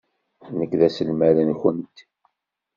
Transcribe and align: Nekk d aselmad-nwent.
Nekk 0.57 0.73
d 0.79 0.81
aselmad-nwent. 0.87 1.97